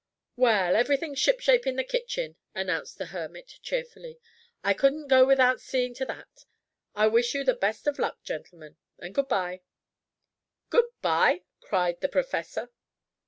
"Well, 0.35 0.75
everything's 0.75 1.19
shipshape 1.19 1.67
in 1.67 1.75
the 1.75 1.83
kitchen," 1.83 2.35
announced 2.55 2.97
the 2.97 3.05
hermit 3.13 3.59
cheerfully. 3.61 4.17
"I 4.63 4.73
couldn't 4.73 5.09
go 5.09 5.27
without 5.27 5.61
seeing 5.61 5.93
to 5.93 6.05
that. 6.05 6.45
I 6.95 7.05
wish 7.05 7.35
you 7.35 7.43
the 7.43 7.53
best 7.53 7.85
of 7.85 7.99
luck, 7.99 8.23
gentlemen 8.23 8.77
and 8.97 9.13
good 9.13 9.27
by." 9.27 9.61
"Good 10.71 10.89
by?" 11.03 11.43
cried 11.59 12.01
the 12.01 12.09
professor. 12.09 12.71